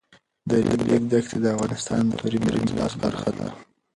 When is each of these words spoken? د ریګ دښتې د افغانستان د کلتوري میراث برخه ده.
د 0.49 0.51
ریګ 0.89 1.03
دښتې 1.11 1.37
د 1.41 1.45
افغانستان 1.55 2.01
د 2.07 2.11
کلتوري 2.21 2.37
میراث 2.65 2.93
برخه 3.03 3.29
ده. 3.37 3.47